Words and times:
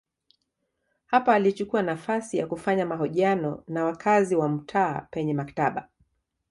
Hapa 1.05 1.35
alichukua 1.35 1.81
nafasi 1.81 2.37
ya 2.37 2.47
kufanya 2.47 2.85
mahojiano 2.85 3.63
na 3.67 3.85
wakazi 3.85 4.35
wa 4.35 4.49
mtaa 4.49 5.07
penye 5.11 5.33
maktaba. 5.33 5.89